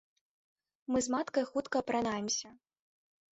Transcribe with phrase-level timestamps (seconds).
[0.95, 2.49] Мы з маткай хутка апранаемся.